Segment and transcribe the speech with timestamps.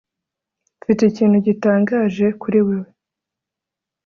[0.81, 2.89] mfite ikintu gitangaje kuri wewe